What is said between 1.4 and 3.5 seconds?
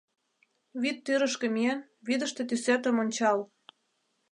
миен, вӱдыштӧ тӱсетым ончал!